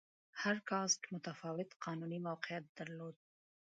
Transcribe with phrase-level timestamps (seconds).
[0.41, 3.15] هر کاسټ متفاوت قانوني موقعیت درلود.